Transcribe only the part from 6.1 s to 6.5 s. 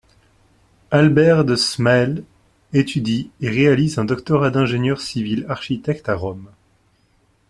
Rome.